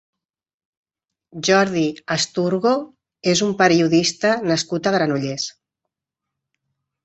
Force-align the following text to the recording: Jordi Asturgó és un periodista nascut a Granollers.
Jordi 1.49 1.83
Asturgó 2.15 2.73
és 3.35 3.45
un 3.51 3.53
periodista 3.61 4.35
nascut 4.55 4.89
a 4.93 4.97
Granollers. 4.99 5.49